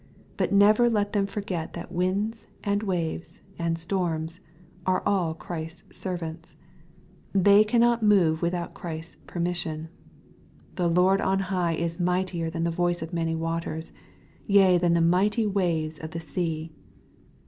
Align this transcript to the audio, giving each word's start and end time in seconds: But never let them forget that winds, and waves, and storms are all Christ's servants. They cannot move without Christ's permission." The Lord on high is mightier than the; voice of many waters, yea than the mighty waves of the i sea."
But 0.35 0.51
never 0.51 0.89
let 0.89 1.13
them 1.13 1.27
forget 1.27 1.73
that 1.73 1.91
winds, 1.91 2.47
and 2.63 2.81
waves, 2.81 3.39
and 3.59 3.77
storms 3.77 4.39
are 4.83 5.03
all 5.05 5.35
Christ's 5.35 5.95
servants. 5.95 6.55
They 7.33 7.63
cannot 7.63 8.01
move 8.01 8.41
without 8.41 8.73
Christ's 8.73 9.17
permission." 9.27 9.89
The 10.77 10.87
Lord 10.87 11.21
on 11.21 11.37
high 11.53 11.73
is 11.73 11.99
mightier 11.99 12.49
than 12.49 12.63
the; 12.63 12.71
voice 12.71 13.03
of 13.03 13.13
many 13.13 13.35
waters, 13.35 13.91
yea 14.47 14.79
than 14.79 14.93
the 14.95 15.01
mighty 15.01 15.45
waves 15.45 15.99
of 15.99 16.09
the 16.09 16.17
i 16.19 16.23
sea." 16.23 16.71